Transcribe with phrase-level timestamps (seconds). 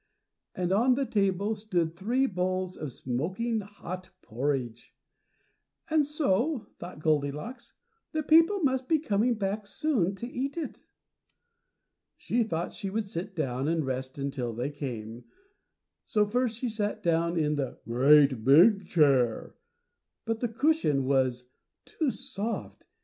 [0.55, 4.95] And on the table stood three bowls of smoking hot porridge.
[5.91, 7.73] "And so," thought Goldilocks,
[8.11, 10.79] "the people must be coming back soon to eat it."
[12.17, 15.25] She thought she would sit down and rest until they came,
[16.03, 19.55] so first she sat down in the GREAT BIG CHAIR,
[20.25, 21.51] but the cushion was
[21.85, 22.85] too soft.